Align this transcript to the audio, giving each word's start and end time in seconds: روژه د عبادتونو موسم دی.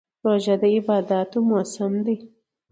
روژه 0.25 0.55
د 0.61 0.63
عبادتونو 0.75 1.47
موسم 1.49 1.93
دی. 2.05 2.17